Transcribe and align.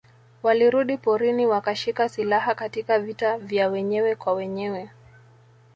Walirudi 0.43 0.97
porini 0.97 1.47
wakashika 1.47 2.09
silaha 2.09 2.55
Katika 2.55 2.99
vita 2.99 3.37
vya 3.37 3.69
wenyewe 3.69 4.15
kwa 4.15 4.33
wenyewe 4.33 4.89